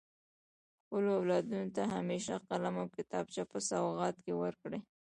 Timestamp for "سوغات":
3.69-4.15